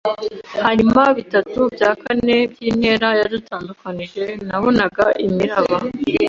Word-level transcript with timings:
hanyuma 0.65 1.01
bitatu 1.19 1.59
bya 1.73 1.91
kane 2.03 2.35
byintera 2.51 3.09
yadutandukanije. 3.19 4.23
Nabonaga 4.47 5.05
imiraba 5.25 5.77